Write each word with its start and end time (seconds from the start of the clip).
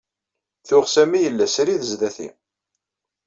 Tuɣ 0.67 0.85
Sami 0.93 1.19
yella 1.21 1.47
srid 1.55 1.81
sdat-i. 1.91 2.29